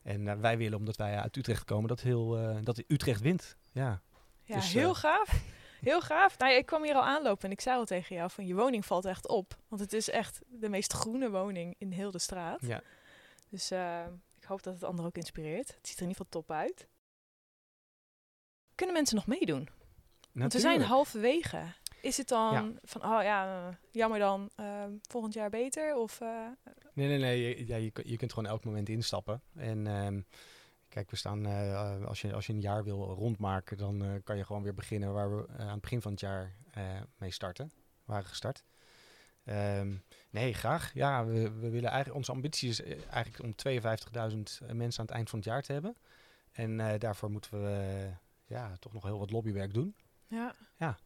[0.05, 3.57] En eh, wij willen, omdat wij uit Utrecht komen, dat, heel, eh, dat Utrecht wint.
[3.73, 4.03] Ja,
[4.43, 5.43] Ja, Dus, heel eh, gaaf.
[5.85, 6.39] Heel gaaf.
[6.39, 8.87] Nou, ik kwam hier al aanlopen en ik zei al tegen jou van je woning
[8.87, 9.57] valt echt op.
[9.69, 12.59] Want het is echt de meest groene woning in heel de straat.
[12.67, 12.83] ja.
[13.49, 14.05] Dus eh,
[14.37, 15.69] ik hoop dat het anderen ook inspireert.
[15.69, 16.89] Het ziet er in ieder geval top uit.
[18.75, 19.69] Kunnen mensen nog meedoen?
[20.33, 20.85] Want we zijn Natuurlijk.
[20.91, 21.63] halverwege.
[22.01, 22.71] Is het dan Ja.
[22.83, 25.95] van, oh ja, jammer dan, eh, volgend jaar beter?
[25.97, 26.47] Of, eh,
[26.93, 27.41] Nee, nee, nee.
[27.41, 29.43] Je, ja, je, je kunt gewoon elk moment instappen.
[29.57, 30.21] En ehm,
[30.95, 34.37] kijk, we staan, eh, als, je, als je een jaar wil rondmaken, dan eh, kan
[34.37, 36.57] je gewoon weer beginnen waar we eh, aan het begin van het jaar
[37.17, 37.73] mee starten.
[38.05, 38.65] Waren gestart.
[39.45, 39.95] Ehm,
[40.31, 40.93] nee, graag.
[40.93, 43.83] Ja, we, we willen eigenlijk, onze ambitie is eigenlijk om 52.000
[44.73, 45.97] mensen aan het eind van het jaar te hebben.
[46.53, 48.09] En daarvoor moeten we
[48.47, 49.97] ja, toch nog heel wat lobbywerk doen.
[50.29, 50.55] ja.
[50.77, 50.99] Ja.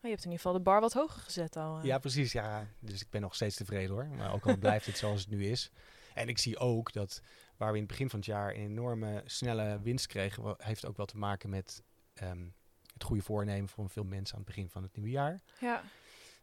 [0.00, 1.84] Maar je hebt in ieder geval de bar wat hoger gezet al.
[1.84, 2.32] Ja, precies.
[2.32, 2.66] Ja.
[2.78, 4.06] Dus ik ben nog steeds tevreden hoor.
[4.06, 5.70] Maar ook al blijft het zoals het nu is.
[6.14, 7.22] En ik zie ook dat
[7.56, 10.96] waar we in het begin van het jaar een enorme snelle winst kregen, heeft ook
[10.96, 11.82] wel te maken met
[12.14, 12.46] ehm,
[12.92, 15.40] het goede voornemen van veel mensen aan het begin van het nieuwe jaar.
[15.60, 15.82] ja.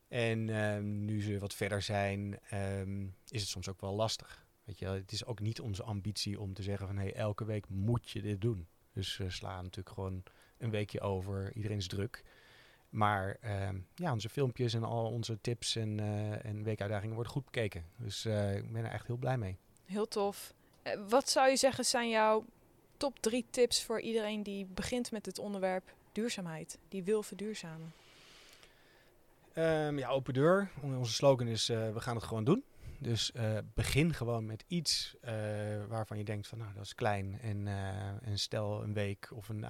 [0.07, 4.45] En ehm, nu ze wat verder zijn, ehm, is het soms ook wel lastig.
[4.63, 7.69] Weet je, het is ook niet onze ambitie om te zeggen van hey, elke week
[7.69, 8.67] moet je dit doen.
[8.93, 10.23] Dus we slaan natuurlijk gewoon
[10.57, 11.53] een weekje over.
[11.55, 12.23] Iedereen is druk.
[12.89, 13.37] Maar
[13.95, 17.85] ja, onze filmpjes en al onze tips en, eh, en weekuitdagingen worden goed bekeken.
[17.97, 19.57] Dus eh, ik ben er echt heel blij mee.
[19.85, 20.53] Heel tof.
[20.83, 22.45] Eh, wat zou je zeggen zijn jouw
[22.97, 26.77] top drie tips voor iedereen die begint met het onderwerp duurzaamheid?
[26.89, 27.93] Die wil verduurzamen.
[29.53, 30.69] Ehm, ja, open deur.
[30.81, 32.63] Onze slogan is eh, we gaan het gewoon doen.
[32.99, 35.15] Dus eh, begin gewoon met iets
[35.87, 37.39] waarvan je denkt van nou dat is klein.
[37.41, 39.63] En, stel een week of een,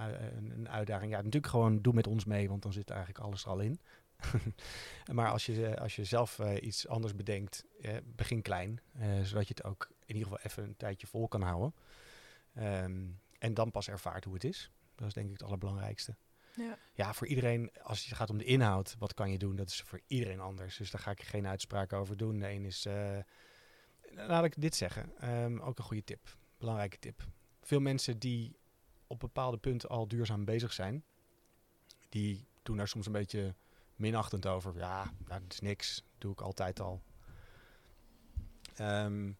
[0.54, 1.10] een, uitdaging.
[1.10, 3.80] Ja, natuurlijk gewoon doe met ons mee, want dan zit eigenlijk alles er al in.
[5.12, 7.64] maar als je, als je zelf iets anders bedenkt,
[8.04, 8.80] begin klein.
[9.22, 11.74] zodat je het ook in ieder geval even een tijdje vol kan houden.
[12.54, 13.06] Ehm,
[13.38, 14.70] en dan pas ervaart hoe het is.
[14.94, 16.16] Dat is denk ik het allerbelangrijkste.
[16.54, 16.78] Ja.
[16.94, 19.56] Ja, voor iedereen, als het gaat om de inhoud, wat kan je doen?
[19.56, 20.76] Dat is voor iedereen anders.
[20.76, 22.38] Dus daar ga ik geen uitspraak over doen.
[22.38, 23.18] De een is, eh,
[24.10, 27.26] laat ik dit zeggen, ehm, ook een goede tip, belangrijke tip.
[27.60, 28.56] Veel mensen die
[29.06, 31.04] op bepaalde punten al duurzaam bezig zijn,
[32.08, 33.54] die doen daar soms een beetje
[33.96, 34.76] minachtend over.
[34.76, 37.02] Ja, nou, dat is niks, doe ik altijd al.
[38.74, 39.32] Ehm,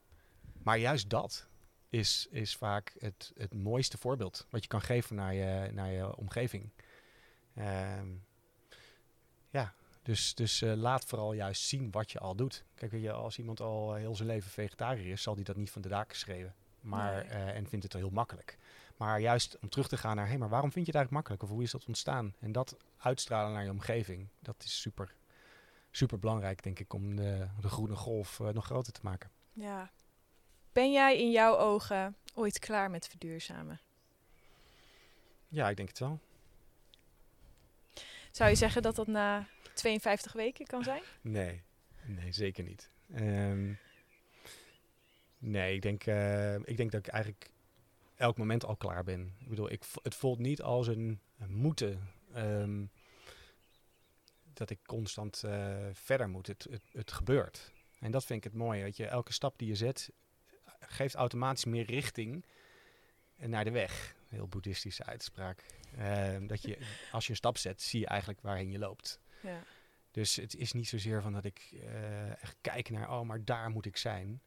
[0.65, 1.47] maar juist dat
[1.89, 6.17] is, is vaak het, het mooiste voorbeeld wat je kan geven naar je, naar je
[6.17, 6.71] omgeving.
[7.55, 8.09] Ehm,
[9.51, 12.65] ja, dus, dus eh, laat vooral juist zien wat je al doet.
[12.75, 15.71] Kijk, weet je, als iemand al heel zijn leven vegetariër is, zal die dat niet
[15.71, 16.55] van de daken schreeuwen.
[16.81, 17.23] Maar, Nee.
[17.25, 18.59] eh, en vindt het heel makkelijk.
[18.97, 21.43] Maar juist om terug te gaan naar, hé, maar waarom vind je het eigenlijk makkelijk?
[21.43, 22.35] Of hoe is dat ontstaan?
[22.41, 25.15] En dat uitstralen naar je omgeving, dat is super,
[25.91, 29.31] super belangrijk, denk ik, om de, de groene golf eh, nog groter te maken.
[29.53, 29.91] ja.
[30.73, 33.81] Ben jij in jouw ogen ooit klaar met verduurzamen?
[35.49, 36.19] Ja, ik denk het wel.
[38.31, 41.03] Zou je zeggen dat dat na 52 weken kan zijn?
[41.21, 41.63] Nee,
[42.05, 42.91] nee, zeker niet.
[43.15, 43.73] Ehm,
[45.39, 47.51] nee, ik denk, eh, ik denk dat ik eigenlijk
[48.17, 49.35] elk moment al klaar ben.
[49.39, 52.11] Ik bedoel, ik, het voelt niet als een, een moeten.
[52.33, 52.85] ehm,
[54.55, 56.47] dat ik constant eh, verder moet.
[56.47, 57.73] Het, het, het gebeurt.
[58.01, 58.83] En dat vind ik het mooie.
[58.83, 60.11] Weet je, elke stap die je zet
[60.93, 62.45] geeft automatisch meer richting
[63.37, 64.15] naar de weg.
[64.29, 65.65] heel boeddhistische uitspraak.
[65.97, 66.79] Ehm, dat je,
[67.13, 69.21] als je een stap zet, zie je eigenlijk waarheen je loopt.
[69.43, 69.63] Ja.
[70.11, 73.71] Dus het is niet zozeer van dat ik eh, echt kijk naar, oh, maar daar
[73.71, 74.43] moet ik zijn.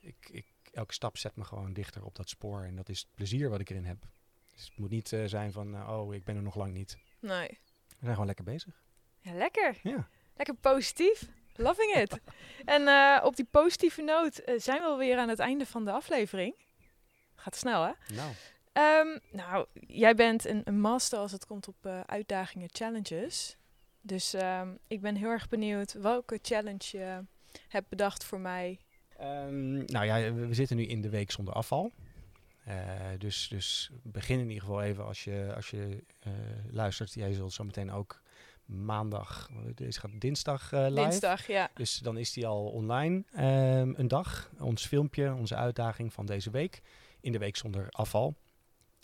[0.00, 2.62] Ik, ik, elke stap zet me gewoon dichter op dat spoor.
[2.62, 4.06] En dat is het plezier wat ik erin heb.
[4.54, 6.98] Dus het moet niet eh, zijn van, eh, oh, ik ben er nog lang niet.
[7.20, 7.48] Nee.
[7.88, 8.82] We zijn gewoon lekker bezig.
[9.20, 9.78] Ja, lekker.
[9.82, 10.08] Ja.
[10.34, 11.28] Lekker positief.
[11.58, 12.20] Loving it.
[12.64, 15.90] en eh, op die positieve noot eh, zijn we alweer aan het einde van de
[15.90, 16.54] aflevering.
[17.34, 17.92] Gaat snel, hè?
[18.14, 18.32] Nou,
[18.72, 23.56] Ehm, nou, jij bent een, een master als het komt op eh, uitdagingen, challenges.
[24.00, 27.24] Dus ehm, ik ben heel erg benieuwd welke challenge je
[27.68, 28.78] hebt bedacht voor mij.
[29.16, 31.92] Ehm, nou ja, we, we zitten nu in de week zonder afval.
[33.18, 36.04] Dus, dus begin in ieder geval even als je, als je
[36.70, 37.14] luistert.
[37.14, 38.22] Jij zult zo meteen ook
[38.68, 41.00] maandag, deze gaat dinsdag eh, live.
[41.00, 41.70] Dinsdag, ja.
[41.74, 44.50] Dus dan is die al online ehm, een dag.
[44.58, 46.82] Ons filmpje, onze uitdaging van deze week.
[47.20, 48.34] In de week zonder afval.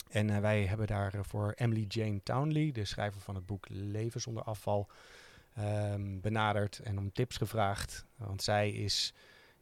[0.09, 4.43] En eh, wij hebben daarvoor Emily Jane Townley, de schrijver van het boek Leven zonder
[4.43, 4.89] afval,
[5.55, 8.05] ehm, benaderd en om tips gevraagd.
[8.15, 9.13] Want zij, is,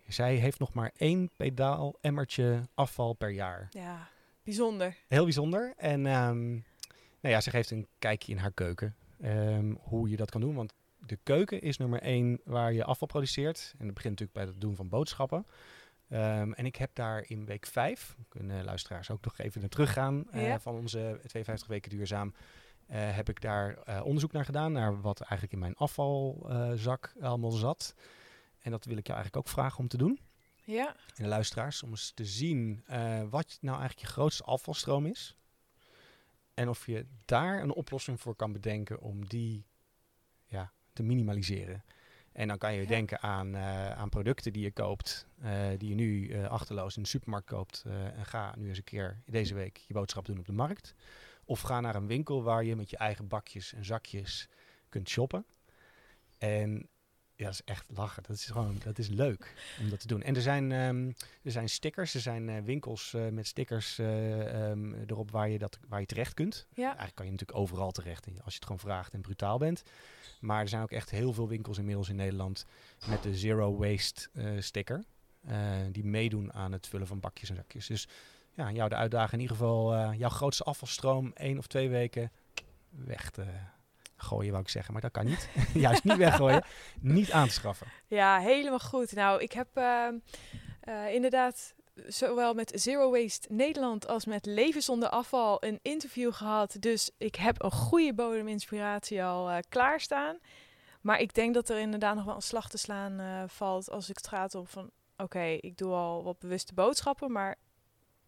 [0.08, 3.68] zij heeft nog maar één pedaal emmertje afval per jaar.
[3.70, 4.10] Ja,
[4.44, 4.96] bijzonder.
[5.08, 5.74] Heel bijzonder.
[5.78, 6.52] En ehm,
[7.20, 8.96] nou ja, ze geeft een kijkje in haar keuken.
[9.24, 10.56] Ehm, hoe je dat kan doen.
[10.56, 10.74] Want
[11.06, 13.74] de keuken is nummer één waar je afval produceert.
[13.78, 15.46] En dat begint natuurlijk bij het doen van boodschappen.
[16.10, 20.32] Ehm, en ik heb daar in week vijf, kunnen luisteraars ook nog even naar teruggaan
[20.32, 20.60] eh, Ja.
[20.60, 22.34] van onze 52 weken duurzaam.
[22.88, 27.52] eh, heb ik daar eh, onderzoek naar gedaan, naar wat eigenlijk in mijn afvalzak allemaal
[27.52, 27.96] zat.
[28.60, 30.20] En dat wil ik jou eigenlijk ook vragen om te doen
[30.64, 35.06] Ja, en de luisteraars om eens te zien eh, wat nou eigenlijk je grootste afvalstroom
[35.06, 35.36] is.
[36.54, 39.66] En of je daar een oplossing voor kan bedenken om die
[40.46, 41.84] ja, te minimaliseren.
[42.32, 42.88] En dan kan je Ja.
[42.88, 47.04] denken aan, eh, aan producten die je koopt, eh, die je nu eh, achterloos in
[47.04, 47.84] de supermarkt koopt.
[47.86, 50.96] en ga nu eens een keer deze week je boodschap doen op de markt.
[51.46, 54.50] Of ga naar een winkel waar je met je eigen bakjes en zakjes
[54.90, 55.46] kunt shoppen.
[56.38, 56.90] En
[57.44, 58.24] ja, dat is echt lachen.
[58.24, 60.22] Dat is gewoon, dat is leuk om dat te doen.
[60.22, 61.12] En er zijn, ehm,
[61.44, 65.58] er zijn stickers, er zijn eh, winkels eh, met stickers eh, ehm, erop waar je,
[65.58, 66.68] dat, waar je terecht kunt.
[66.74, 66.86] ja.
[66.86, 69.84] Eigenlijk kan je natuurlijk overal terecht als je het gewoon vraagt en brutaal bent.
[70.40, 72.66] Maar er zijn ook echt heel veel winkels inmiddels in Nederland
[73.08, 74.30] met de Zero Waste
[74.60, 75.04] sticker.
[75.92, 77.88] die meedoen aan het vullen van bakjes en zakjes.
[77.88, 78.08] Dus
[78.54, 82.32] ja, jou de uitdaging in ieder geval jouw grootste afvalstroom één of twee weken
[82.90, 83.46] weg te
[84.16, 84.94] gooien, wou ik zeggen.
[84.94, 85.50] Maar dat kan niet.
[85.74, 86.64] Juist niet weggooien,
[87.00, 87.88] niet aan te schaffen.
[88.08, 89.14] Ja, helemaal goed.
[89.14, 90.16] Nou, ik heb ehm,
[90.80, 91.74] eh, inderdaad
[92.08, 96.76] zowel met Zero Waste Nederland als met Leven zonder afval een interview gehad.
[96.80, 100.38] Dus ik heb een goede bodem inspiratie al eh, klaarstaan.
[101.02, 104.10] Maar ik denk dat er inderdaad nog wel een slag te slaan eh, valt als
[104.10, 104.92] ik het gaat om van...
[105.18, 107.56] Oké, ik doe al wat bewuste boodschappen, maar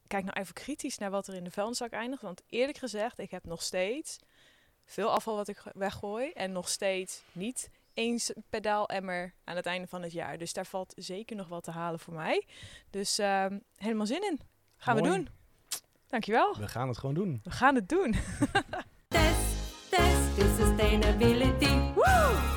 [0.08, 2.22] kijk nou even kritisch naar wat er in de vuilniszak eindigt.
[2.22, 4.18] Want eerlijk gezegd, ik heb nog steeds
[4.86, 6.32] veel afval wat ik weggooi.
[6.32, 10.38] En nog steeds niet eens pedaal emmer aan het einde van het jaar.
[10.38, 12.48] Dus daar valt zeker nog wat te halen voor mij.
[12.90, 14.40] Dus ehm, helemaal zin in.
[14.78, 15.30] Gaan we doen.
[16.08, 16.58] Dankjewel.
[16.58, 17.40] We gaan het gewoon doen.
[17.44, 18.16] We gaan het doen.
[19.08, 21.94] Test, test to sustainability.
[21.94, 22.56] Woo!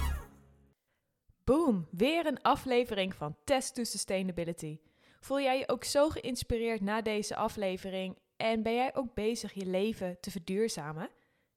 [1.45, 4.79] Boom, weer een aflevering van Test to Sustainability.
[5.21, 9.67] Voel jij je ook zo geïnspireerd na deze aflevering en ben jij ook bezig je
[9.67, 11.11] leven te verduurzamen?